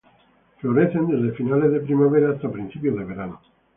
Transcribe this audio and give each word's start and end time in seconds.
Florecen 0.57 1.09
desde 1.09 1.35
finales 1.37 1.71
de 1.71 1.79
primavera 1.79 2.31
hasta 2.31 2.51
principios 2.51 2.97
de 2.97 3.03
verano. 3.05 3.39